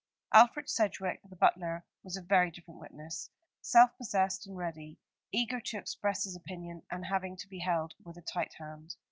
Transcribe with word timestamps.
Alfred 0.33 0.67
Sedgewick, 0.67 1.19
the 1.29 1.35
butler, 1.35 1.85
was 2.01 2.17
a 2.17 2.23
very 2.23 2.49
different 2.49 2.79
witness 2.79 3.29
self 3.61 3.95
possessed 3.97 4.47
and 4.47 4.57
ready, 4.57 4.97
eager 5.31 5.59
to 5.61 5.77
express 5.77 6.23
his 6.23 6.35
opinion, 6.35 6.81
and 6.89 7.05
having 7.05 7.35
to 7.37 7.47
be 7.47 7.59
held 7.59 7.93
with 8.03 8.17
a 8.17 8.23
tight 8.23 8.55
hand. 8.55 8.95